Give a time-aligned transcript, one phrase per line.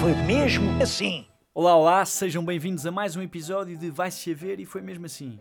[0.00, 1.26] foi mesmo assim.
[1.52, 5.04] Olá, olá, sejam bem-vindos a mais um episódio de Vai-se a ver e foi mesmo
[5.04, 5.38] assim.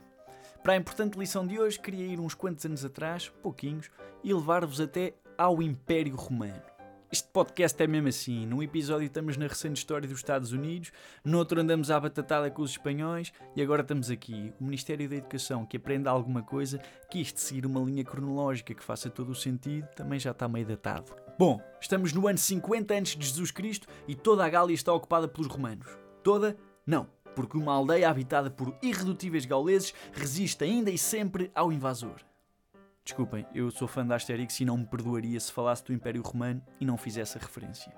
[0.61, 3.89] Para a importante lição de hoje, queria ir uns quantos anos atrás, pouquinhos,
[4.21, 6.61] e levar-vos até ao Império Romano.
[7.11, 8.45] Este podcast é mesmo assim.
[8.45, 10.91] Num episódio estamos na recente história dos Estados Unidos,
[11.25, 14.53] no outro andamos à batatada com os espanhóis e agora estamos aqui.
[14.61, 19.09] O Ministério da Educação, que aprenda alguma coisa, quis seguir uma linha cronológica que faça
[19.09, 21.11] todo o sentido, também já está meio datado.
[21.37, 23.17] Bom, estamos no ano 50 a.C.
[23.17, 25.87] de Jesus Cristo e toda a Gália está ocupada pelos romanos.
[26.23, 26.55] Toda?
[26.85, 32.28] Não, porque uma aldeia habitada por irredutíveis gauleses resiste ainda e sempre ao invasor.
[33.09, 36.61] Desculpem, eu sou fã da Asterix e não me perdoaria se falasse do Império Romano
[36.79, 37.91] e não fizesse a referência.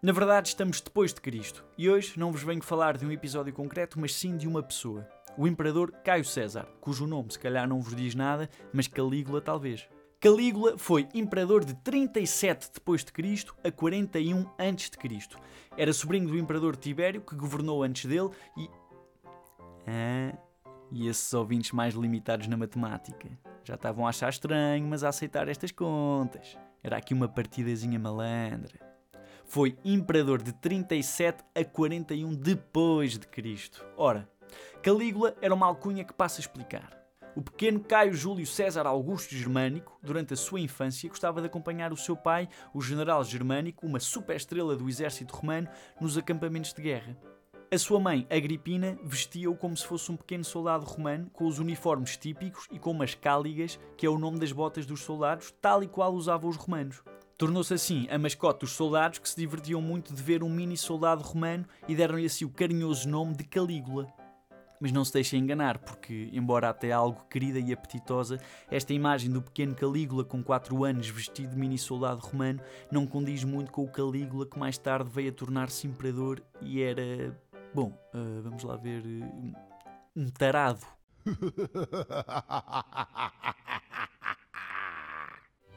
[0.00, 3.52] Na verdade, estamos depois de Cristo e hoje não vos venho falar de um episódio
[3.52, 5.04] concreto, mas sim de uma pessoa.
[5.36, 9.88] O imperador Caio César, cujo nome se calhar não vos diz nada, mas Calígula talvez.
[10.20, 15.40] Calígula foi imperador de 37 depois de Cristo a 41 antes de Cristo.
[15.76, 18.70] Era sobrinho do imperador Tibério que governou antes dele e
[19.88, 20.38] ah,
[20.92, 23.28] e esses ouvintes mais limitados na matemática
[23.64, 26.58] já estavam a achar estranho, mas a aceitar estas contas.
[26.82, 28.78] Era aqui uma partidazinha malandra.
[29.44, 33.84] Foi imperador de 37 a 41 depois de Cristo.
[33.96, 34.28] Ora,
[34.82, 37.02] Calígula era uma alcunha que passa a explicar.
[37.34, 41.96] O pequeno Caio Júlio César Augusto Germânico, durante a sua infância, gostava de acompanhar o
[41.96, 45.68] seu pai, o general Germânico, uma superestrela do exército romano,
[45.98, 47.16] nos acampamentos de guerra.
[47.72, 52.18] A sua mãe, Agripina, vestia-o como se fosse um pequeno soldado romano, com os uniformes
[52.18, 55.88] típicos e com umas cáligas, que é o nome das botas dos soldados, tal e
[55.88, 57.02] qual usavam os romanos.
[57.38, 61.22] Tornou-se assim a mascote dos soldados que se divertiam muito de ver um mini soldado
[61.22, 64.06] romano e deram-lhe assim o carinhoso nome de Calígula.
[64.78, 68.38] Mas não se deixem enganar, porque, embora até algo querida e apetitosa,
[68.70, 73.42] esta imagem do pequeno Calígula com 4 anos vestido de mini soldado romano não condiz
[73.44, 77.34] muito com o Calígula que mais tarde veio a tornar-se imperador e era
[77.74, 79.02] Bom, uh, vamos lá ver.
[79.02, 79.54] Uh,
[80.14, 80.84] um tarado.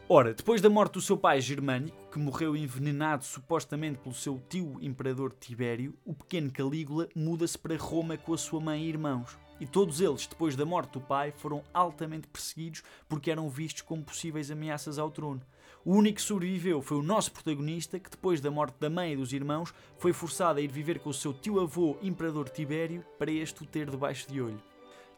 [0.08, 4.78] Ora, depois da morte do seu pai germânico, que morreu envenenado supostamente pelo seu tio
[4.80, 9.36] imperador Tibério, o pequeno Calígula muda-se para Roma com a sua mãe e irmãos.
[9.60, 14.04] E todos eles, depois da morte do pai, foram altamente perseguidos porque eram vistos como
[14.04, 15.42] possíveis ameaças ao trono.
[15.86, 19.16] O único que sobreviveu foi o nosso protagonista, que depois da morte da mãe e
[19.16, 23.64] dos irmãos, foi forçado a ir viver com o seu tio-avô, Imperador Tibério, para este
[23.64, 24.62] o ter debaixo de olho.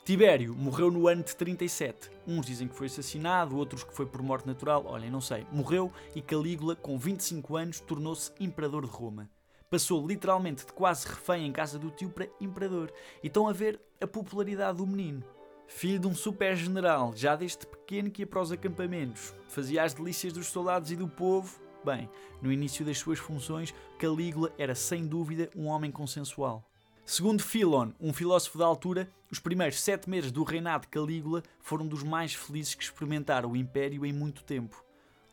[0.03, 2.09] Tibério morreu no ano de 37.
[2.27, 5.45] Uns dizem que foi assassinado, outros que foi por morte natural, olhem, não sei.
[5.51, 9.29] Morreu e Calígula, com 25 anos, tornou-se Imperador de Roma.
[9.69, 12.89] Passou literalmente de quase refém em casa do tio para Imperador.
[13.21, 15.23] E estão a ver a popularidade do menino.
[15.67, 19.93] Filho de um super general, já desde pequeno que ia para os acampamentos, fazia as
[19.93, 21.59] delícias dos soldados e do povo.
[21.83, 22.09] Bem,
[22.41, 26.63] no início das suas funções, Calígula era sem dúvida um homem consensual.
[27.05, 31.85] Segundo Philon, um filósofo da altura, os primeiros sete meses do reinado de Calígula foram
[31.85, 34.86] dos mais felizes que experimentaram o Império em muito tempo.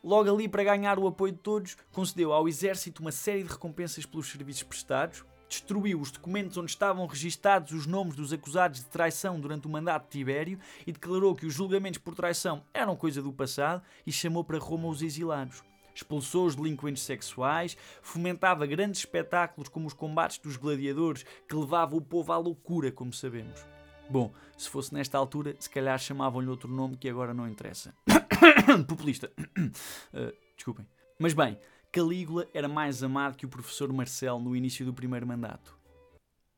[0.05, 4.05] Logo ali, para ganhar o apoio de todos, concedeu ao exército uma série de recompensas
[4.05, 9.39] pelos serviços prestados, destruiu os documentos onde estavam registados os nomes dos acusados de traição
[9.39, 13.33] durante o mandato de Tibério e declarou que os julgamentos por traição eram coisa do
[13.33, 15.63] passado e chamou para Roma os exilados.
[15.95, 22.01] Expulsou os delinquentes sexuais, fomentava grandes espetáculos como os combates dos gladiadores que levavam o
[22.01, 23.65] povo à loucura, como sabemos.
[24.07, 27.95] Bom, se fosse nesta altura, se calhar chamavam-lhe outro nome que agora não interessa.
[28.87, 29.31] Populista.
[29.37, 30.87] Uh, desculpem.
[31.19, 31.57] Mas bem,
[31.91, 35.77] Calígula era mais amado que o professor Marcelo no início do primeiro mandato.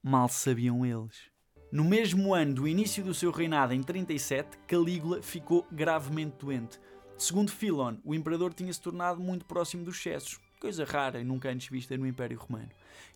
[0.02, 1.30] Mal sabiam eles.
[1.72, 6.80] No mesmo ano do início do seu reinado, em 37, Calígula ficou gravemente doente.
[7.18, 11.50] Segundo Philon, o imperador tinha se tornado muito próximo dos excessos, coisa rara e nunca
[11.50, 12.70] antes vista no Império Romano.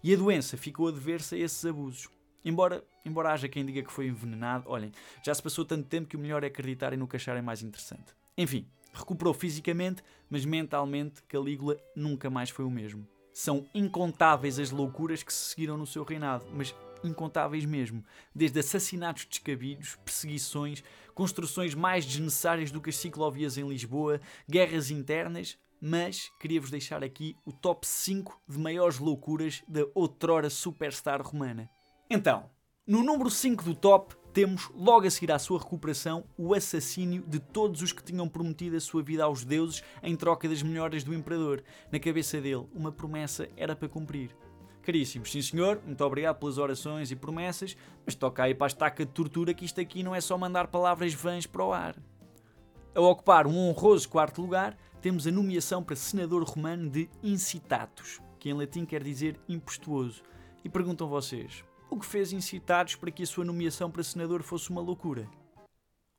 [0.03, 2.09] E a doença ficou a dever-se a esses abusos.
[2.43, 4.91] Embora, embora haja quem diga que foi envenenado, olhem,
[5.23, 8.13] já se passou tanto tempo que o melhor é acreditarem no que acharem mais interessante.
[8.37, 13.07] Enfim, Recuperou fisicamente, mas mentalmente Calígula nunca mais foi o mesmo.
[13.33, 18.03] São incontáveis as loucuras que se seguiram no seu reinado, mas incontáveis mesmo.
[18.35, 20.83] Desde assassinatos descabidos, perseguições,
[21.13, 27.35] construções mais desnecessárias do que as ciclovias em Lisboa, guerras internas, mas queria-vos deixar aqui
[27.45, 31.69] o top 5 de maiores loucuras da outrora superstar romana.
[32.09, 32.49] Então,
[32.85, 37.39] no número 5 do top temos, logo a seguir à sua recuperação, o assassínio de
[37.39, 41.13] todos os que tinham prometido a sua vida aos deuses em troca das melhoras do
[41.13, 41.63] imperador.
[41.91, 44.35] Na cabeça dele, uma promessa era para cumprir.
[44.83, 49.05] Caríssimos, sim senhor, muito obrigado pelas orações e promessas, mas toca aí para a estaca
[49.05, 51.95] de tortura que isto aqui não é só mandar palavras vãs para o ar.
[52.95, 58.19] A ocupar um honroso quarto lugar, temos a nomeação para senador romano de Incitatus.
[58.39, 60.23] que em latim quer dizer impetuoso.
[60.63, 64.69] E perguntam vocês: o que fez incitados para que a sua nomeação para senador fosse
[64.69, 65.29] uma loucura?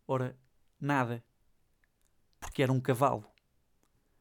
[0.07, 0.37] Ora,
[0.79, 1.25] nada.
[2.39, 3.25] Porque era um cavalo.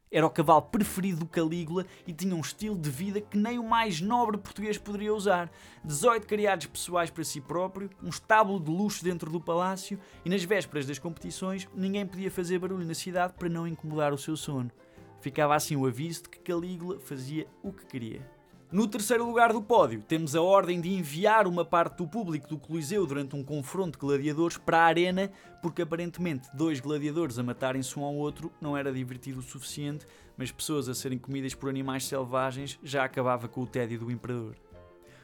[0.10, 3.64] Era o cavalo preferido do Calígula e tinha um estilo de vida que nem o
[3.64, 5.52] mais nobre português poderia usar.
[5.84, 10.44] 18 criados pessoais para si próprio, um estábulo de luxo dentro do palácio e nas
[10.44, 14.72] vésperas das competições ninguém podia fazer barulho na cidade para não incomodar o seu sono.
[15.20, 18.41] Ficava assim o aviso de que Calígula fazia o que queria.
[18.72, 22.58] No terceiro lugar do pódio, temos a ordem de enviar uma parte do público do
[22.58, 25.30] Coliseu durante um confronto de gladiadores para a arena,
[25.62, 30.08] porque aparentemente dois gladiadores a matarem-se um ao outro não era divertido o suficiente,
[30.38, 34.56] mas pessoas a serem comidas por animais selvagens já acabava com o tédio do imperador.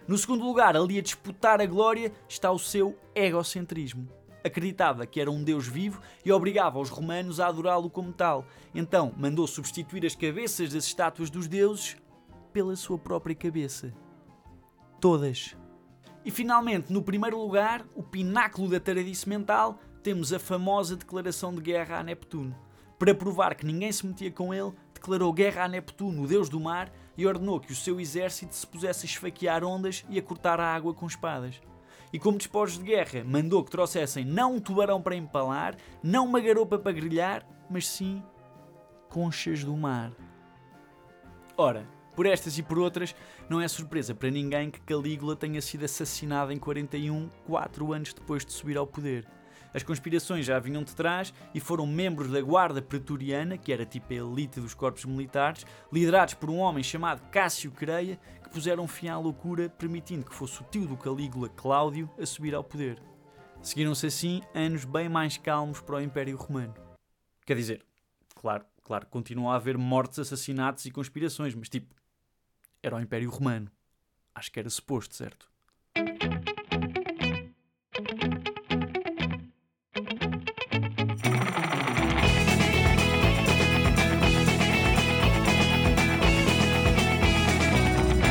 [0.06, 4.10] No segundo lugar, ali a disputar a glória, está o seu egocentrismo.
[4.44, 8.46] Acreditava que era um deus vivo e obrigava os romanos a adorá-lo como tal.
[8.76, 11.96] Então mandou substituir as cabeças das estátuas dos deuses
[12.58, 13.94] pela sua própria cabeça.
[15.00, 15.56] Todas.
[16.26, 21.62] E finalmente, no primeiro lugar, o pináculo da taradice mental, temos a famosa declaração de
[21.62, 22.56] guerra a Neptuno.
[22.98, 26.60] Para provar que ninguém se metia com ele, declarou guerra a Neptuno, o deus do
[26.60, 30.60] mar, e ordenou que o seu exército se pusesse a esfaquear ondas e a cortar
[30.60, 31.62] a água com espadas.
[32.12, 36.40] E como despojos de guerra, mandou que trouxessem não um tubarão para empalar, não uma
[36.40, 38.24] garopa para grelhar, mas sim
[39.10, 40.12] conchas do mar.
[41.56, 43.16] Ora, por estas e por outras,
[43.48, 48.44] não é surpresa para ninguém que Calígula tenha sido assassinado em 41, quatro anos depois
[48.44, 49.28] de subir ao poder.
[49.72, 54.12] As conspirações já vinham de trás e foram membros da Guarda Pretoriana, que era tipo
[54.12, 59.10] a elite dos corpos militares, liderados por um homem chamado Cássio Quereia, que puseram fim
[59.10, 63.00] à loucura, permitindo que fosse o tio do Calígula, Cláudio, a subir ao poder.
[63.62, 66.74] Seguiram-se assim anos bem mais calmos para o Império Romano.
[67.46, 67.86] Quer dizer,
[68.34, 71.94] claro, claro, continuam a haver mortes, assassinatos e conspirações, mas tipo,
[72.82, 73.72] era o Império Romano.
[74.34, 75.50] Acho que era suposto, certo?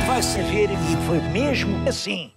[0.07, 2.36] Vai saber e foi mesmo assim.